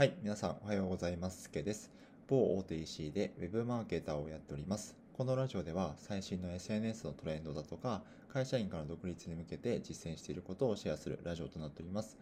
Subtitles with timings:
[0.00, 1.42] はい、皆さんおはようございます。
[1.42, 1.90] すけです。
[2.26, 4.96] 某大手 EC で Web マーケターをやっております。
[5.12, 8.00] このラジオでは最新の SNS のトレンドだとか、
[8.32, 12.16] 会社員から独立に向けて実践していることをシェアするラジオとなっております。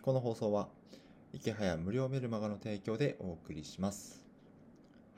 [0.00, 0.70] この放送は、
[1.34, 4.24] 池早無料メルマガの提供でお送りします。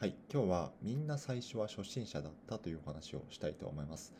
[0.00, 4.12] はい、今日はみんな最初は初心者だったというお話をしたいと思います。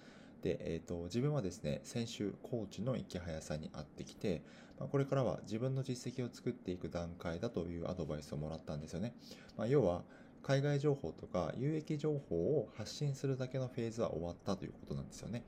[0.42, 4.42] で、えーと、自分はですね、先週、コーチの池早さんに会ってきて、
[4.78, 9.14] まあ、これからは自分の実績を作っていく段階だというアドバイスをもらったんですよね。
[9.56, 10.02] まあ、要は、
[10.42, 15.44] 海外情報とか有益情報を発信するだけのフェーズは終わったということなんですよね。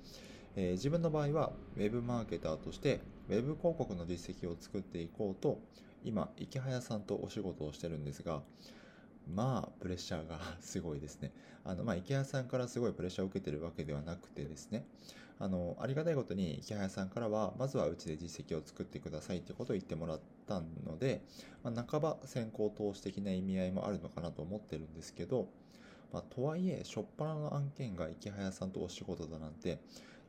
[0.54, 5.58] えー、自分の場合は、ウェブマーケターとして、ウェブ広告の実績を作っていこうと、
[6.04, 8.42] 今、池早さんとお仕事をしてるんですが、
[9.26, 11.32] まあ、プレッシャーが すごいですね。
[11.64, 14.86] あの、まあ、池谷さんからすごいプレッシャーを受けてるわけではなくてですね、
[15.38, 21.22] あの、ありがたいことに池谷さんからは、まずはうちで実績を作ってくださいってことを言ってもらったので、
[21.62, 25.48] まあ、半ば先行投資的な意味合いもあるのかなと思ってるんですけど、
[26.12, 29.80] まあ、とはいえ、初っ端の案件が池谷さんとお仕事だなんて、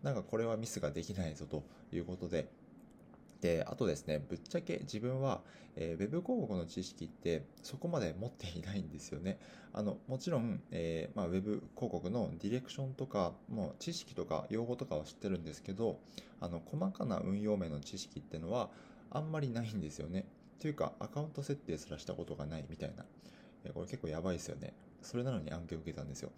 [0.02, 2.50] なんかこれはミスができないぞということで、
[3.46, 5.42] で、あとですね、ぶっちゃけ自分は、
[5.76, 9.38] えー、ウェブ広告の知識ってそこまで持っていないんですよね。
[9.72, 16.00] あの、もちろん、えー、まあ、ウェブ広告のディレクションとか、もう知識とか用語とかは知ってるんですけど、
[16.42, 18.72] あの、細かな運用面の知識ってのは
[19.12, 20.26] あんまりないんですよね。
[20.60, 23.06] というか、アカウント設定すらしたことがないみたいな。
[23.64, 24.74] え、これ結構やばいですよね。
[25.06, 26.32] それなのに案件を受けたんですよ。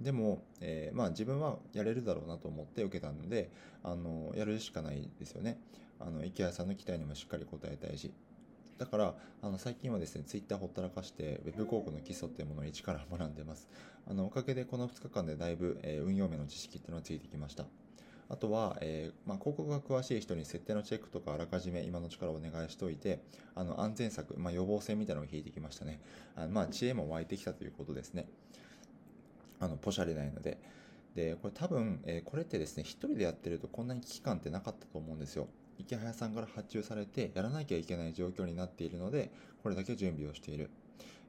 [0.00, 3.50] でも、えー、まあ自分はやれるだろうなと思って受けたので、
[3.82, 5.58] あの、やるしかないですよね。
[6.00, 8.12] あの、池谷さんの期待にもしっかり応えたいし。
[8.78, 13.68] だから、あの、最近はですね、ツイッターほったらかして、ウェブ広告の基礎っていうものを一から学んでます。
[14.06, 17.66] あの、おかげでこの2日間でだいぶ、えー、運用面の知識っていうのがついてきました。
[18.28, 23.20] あとは、えー、まあ、広告が詳しい人に設定のチェックとかあらかじめ今の力をお願いしておいて、
[23.54, 26.00] あの、安全策、まあ、予防線みたいなのを引いてきましたね。
[26.36, 28.26] あまあ、知恵も湧いてきたということですね。
[29.60, 30.58] あの、ポシャれないので。
[31.14, 35.46] で、これ多分、えー、これってですね、一人でやってるとこんなに危機感ってなかったと思うんですよ。
[35.78, 39.30] 池早さんから発注されてやらなきゃいけない状況になっているので、
[39.62, 40.70] これだけ準備をしている。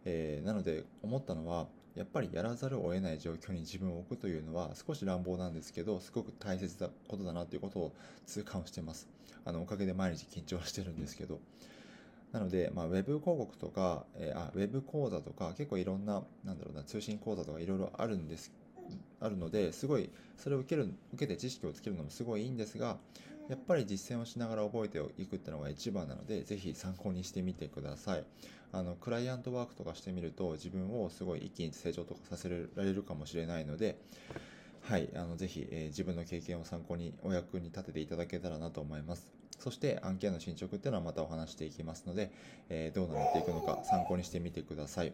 [0.06, 7.92] えー、なので、思ったのは、やっぱりやらざるを得ない状況に自分を置くというのは少し乱暴なんですけど、すごく大切なことだなということを
[8.26, 9.08] 痛感をしてます。
[9.46, 11.40] あの、おかげで毎日緊張してるんですけど。
[12.34, 18.52] なので、まあ、ウェブ広告とか、えー、あ、ウェブ講座とか、結構いろんな、なんだろうな、通信講座とかいろいろあるんです、
[19.20, 22.98] あるので、すごい、それを受ける、受けて知識をつけるのもすごいいいんですが、
[23.50, 28.24] やっぱり実践をしながら覚えていくっていうのが一番なので、ぜひ参考にしてみてください。
[28.72, 34.00] あの、クライアントワークとかしてみると、自分をすごい一気に成長とかさせられるかもしれないので、
[34.82, 39.34] はい、あの、ぜひ、えー、自分の経験を参考にお役に立てていただけたらなと思います。
[39.60, 42.32] そして案件の進捗っていうのはまたお話していきますので、
[42.70, 45.14] えー、どうなっていくのか参考にしてみてください。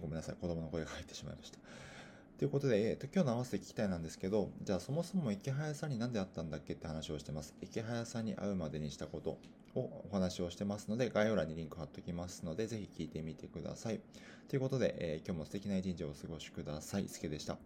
[0.00, 1.58] ごめんなさい、子供の声が入ってしまいました。
[2.38, 7.54] ということで、えっと、今日の合わせて聞きたいなんですけど、じゃあそもそも池早さんに何であったんだっけって話をしてます。
[7.62, 9.38] 池早さんに会うまでにしたこと
[9.74, 14.00] をお話をしてますので、概要欄にリンク貼っときますので、ぜひ聞いてみてください。
[14.48, 17.08] ということで、えー、今日も素敵な一日をお過ごしください。
[17.08, 17.56] すけでした。